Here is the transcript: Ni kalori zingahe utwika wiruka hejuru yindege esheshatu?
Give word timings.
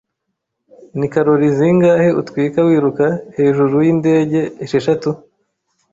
Ni 0.97 1.07
kalori 1.13 1.49
zingahe 1.57 2.07
utwika 2.21 2.59
wiruka 2.67 3.05
hejuru 3.35 3.75
yindege 3.85 4.41
esheshatu? 4.63 5.09